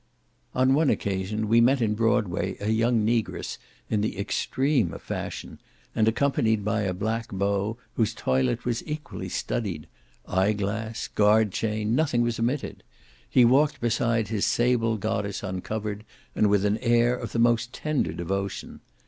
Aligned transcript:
On 0.55 0.73
one 0.73 0.89
occasion 0.89 1.47
we 1.47 1.61
met 1.61 1.79
in 1.79 1.93
Broadway 1.93 2.57
a 2.59 2.71
young 2.71 3.05
negress 3.05 3.59
in 3.87 4.01
the 4.01 4.17
extreme 4.17 4.87
of 4.93 5.01
the 5.01 5.05
fashion, 5.05 5.59
and 5.93 6.07
accompanied 6.07 6.65
by 6.65 6.81
a 6.81 6.91
black 6.95 7.31
beau, 7.31 7.77
whose 7.93 8.15
toilet 8.15 8.65
was 8.65 8.81
equally 8.87 9.29
studied; 9.29 9.85
eye 10.27 10.53
glass, 10.53 11.07
guard 11.07 11.51
chain, 11.51 11.93
nothing 11.93 12.23
was 12.23 12.39
omitted; 12.39 12.81
he 13.29 13.45
walked 13.45 13.79
beside 13.79 14.29
his 14.29 14.43
sable 14.43 14.97
goddess 14.97 15.43
uncovered, 15.43 16.03
and 16.35 16.49
with 16.49 16.65
an 16.65 16.79
air 16.79 17.15
of 17.15 17.31
the 17.31 17.37
most 17.37 17.71
tender 17.71 18.11
devotion. 18.11 18.79